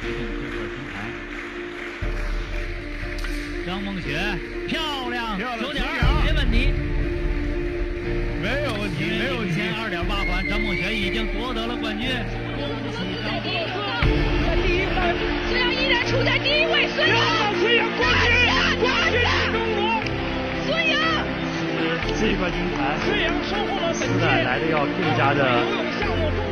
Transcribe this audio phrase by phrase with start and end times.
[0.00, 0.06] 这
[0.54, 0.94] 块金牌。
[3.66, 4.16] 张梦雪，
[4.68, 5.84] 漂亮，九点
[6.24, 6.72] 没问题，
[8.40, 9.60] 没有问题，没有问题。
[9.82, 12.08] 二点八环，张梦雪已经夺得了冠军。
[13.42, 14.96] 第一分，
[15.50, 16.88] 孙杨依然处在第一位。
[16.94, 17.18] 孙杨，
[17.60, 18.32] 孙杨冠军，
[18.80, 19.78] 冠军是中国。
[20.64, 20.94] 孙杨，
[22.18, 25.42] 这一块金牌，孙杨收获了本届来的要更加的，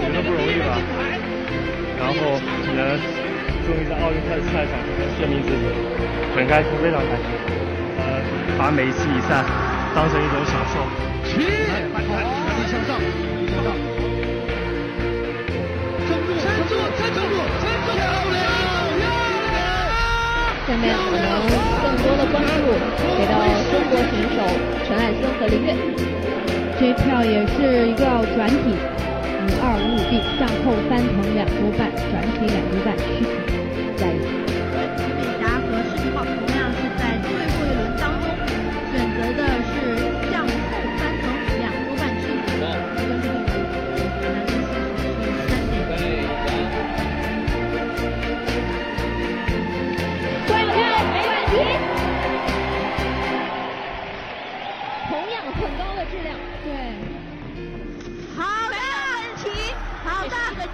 [0.00, 0.80] 觉得不容易吧。
[1.96, 2.40] 然后
[2.74, 2.98] 能
[3.64, 5.64] 终于在奥运赛赛场上证明自己，
[6.36, 7.24] 很开心，非常开心。
[7.96, 8.20] 呃，
[8.58, 9.40] 把每一次比赛
[9.94, 10.84] 当成一种享受。
[11.24, 11.48] 起，
[11.88, 13.00] 快快，全力向上，
[13.48, 13.72] 向上。
[16.04, 17.88] 撑住，撑住，撑住，撑住！
[17.96, 18.04] 漂
[18.36, 18.36] 亮，
[19.00, 19.08] 漂亮！
[20.68, 21.24] 下面我们
[21.80, 22.68] 更多的关注
[23.16, 23.32] 给到
[23.72, 24.44] 中国选手
[24.84, 25.72] 陈艾森和林月。
[26.76, 28.04] 这一票也是一个
[28.36, 28.76] 转体，
[29.66, 33.32] 二五五 B 向后翻腾两周半，转体两周半，续体
[33.96, 34.20] 加油！
[35.16, 36.68] 美霞和世锦宝同样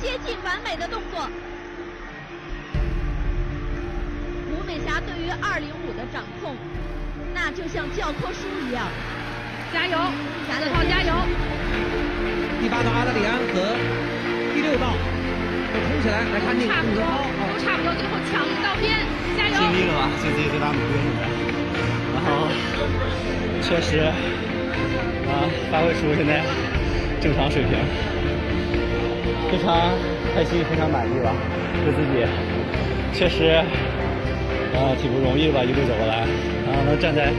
[0.00, 1.28] 接近完美的动作。
[4.50, 6.56] 吴美霞对于二零五的掌控，
[7.34, 8.86] 那就像教科书一样。
[9.72, 9.98] 加油，
[10.46, 11.12] 霞子浩加油！
[12.62, 13.74] 第八道阿德里安和
[14.54, 14.94] 第六道
[15.72, 19.02] 都冲起来，来看这个差不多，都差不多，最后抢一道边，
[19.36, 19.58] 加油！
[19.58, 20.94] 尽力了吧，尽自己最大努力。
[22.14, 22.48] 然后
[23.60, 23.98] 确实
[25.26, 26.44] 啊，发挥出现在
[27.20, 27.74] 正常水平，
[29.50, 29.92] 非常
[30.34, 31.30] 开心，非常满意吧，
[31.84, 32.26] 对自己
[33.12, 33.62] 确实
[34.74, 36.26] 啊挺不容易吧，一路走过来，
[36.66, 37.30] 然后能站在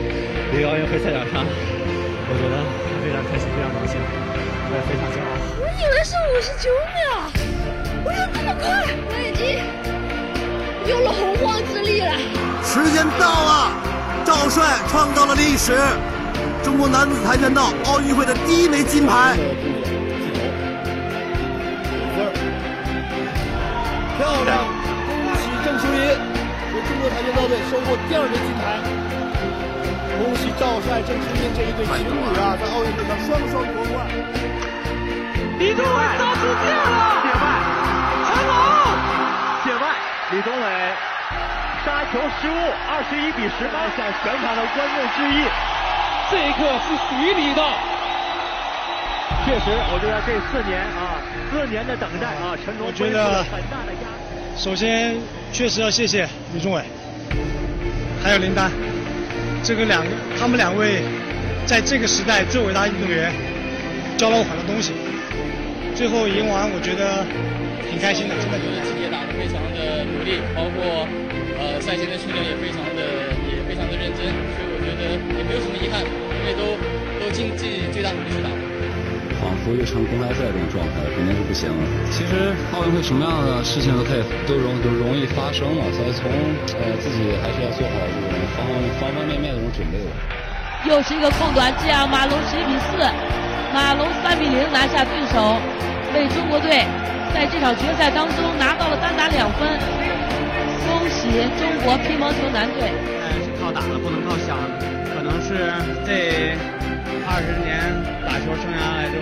[0.66, 2.56] 奥运会赛场上，我觉得
[3.04, 4.00] 非常开心，非常高兴，
[4.70, 5.30] 我也非常骄傲。
[5.60, 7.30] 我以为是五十九秒，
[8.06, 8.66] 我有这么快，
[9.10, 9.60] 我已经
[10.88, 12.16] 用了洪荒之力了。
[12.64, 13.72] 时间到了，
[14.24, 15.76] 赵帅创造了历史，
[16.64, 19.36] 中国男子跆拳道奥运会的第一枚金牌。
[24.26, 24.58] 漂亮，
[25.06, 26.02] 恭喜郑淑怡，
[26.74, 28.82] 为中国跆拳道队收获第二枚金牌。
[30.18, 34.10] 恭喜赵帅、郑淑英这一对情侣啊，在奥运会上双双夺冠。
[35.62, 37.46] 李宗伟遭出界了，界外，
[38.26, 38.58] 成龙，
[39.62, 39.94] 界外，
[40.34, 40.66] 李宗伟
[41.86, 42.58] 杀球失误，
[42.90, 45.46] 二十一比十八，向全场的观众致意。
[46.34, 47.62] 这一刻是属于你的。
[49.46, 54.22] 确实，我觉得这四年啊，四年的等待啊，陈龙背负了很大的压力。
[54.58, 55.16] 首先，
[55.52, 56.82] 确实要谢谢李宗伟，
[58.24, 58.72] 还有林丹，
[59.64, 60.10] 这个两个，
[60.40, 61.02] 他们两位
[61.66, 63.32] 在这个时代最伟大运动员，
[64.18, 64.94] 教了我很多东西。
[65.96, 67.26] 最后赢完，我觉得
[67.90, 68.58] 挺开心的，真的。
[69.00, 71.06] 也打得非常的努力，包括
[71.62, 74.26] 呃赛前的训练也非常的也非常的认真，
[74.58, 76.76] 所以我觉得也没有什么遗憾，因为都
[77.22, 78.50] 都尽自己最大努力去打。
[79.66, 81.82] 仿佛又成公开赛这种状态，肯定是不行了。
[82.14, 86.30] 其实奥运会什么样的事情都可以都容都容易发生嘛，所以从
[86.78, 88.62] 呃自己还是要做好这种方
[89.02, 90.14] 方方面面的这种准备吧。
[90.86, 93.02] 又是一个空短，这样马龙十一比四，
[93.74, 95.58] 马龙三比零拿下对手，
[96.14, 96.86] 为中国队
[97.34, 99.66] 在这场决赛当中拿到了单打两分。
[100.86, 102.94] 恭喜中国乒乓球男队！
[103.42, 104.62] 是靠打的，不能靠想，
[105.10, 105.58] 可能是
[106.06, 106.54] 这
[107.26, 107.82] 二十年
[108.22, 109.18] 打球生涯来中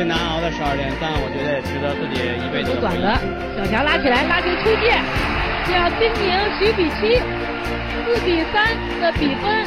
[0.00, 2.72] 最难熬的十二年，但我觉得也值得自己一辈子。
[2.72, 3.20] 不短的，
[3.52, 4.96] 小强拉起来，拉球出界，
[5.68, 7.20] 这样丁宁十比七，
[8.08, 9.60] 四比三的比分，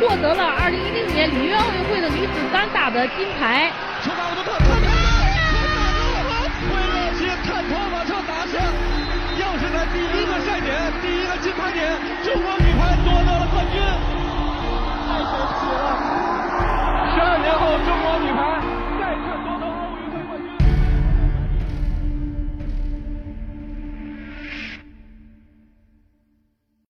[0.00, 3.68] 获得了二零一六年里约奥运会的女子单打的金牌。
[4.00, 10.72] 球打我的特看到了，回了起看头把球打下，又是在第一个赛点，
[11.04, 11.92] 第一个金牌点，
[12.24, 13.76] 中国女排夺得了冠军，
[15.04, 16.00] 太神奇了！
[17.12, 18.16] 十二年后，中国